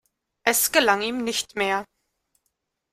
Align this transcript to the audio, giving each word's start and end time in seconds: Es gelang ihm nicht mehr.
Es 0.41 0.71
gelang 0.71 1.03
ihm 1.03 1.23
nicht 1.23 1.55
mehr. 1.55 1.85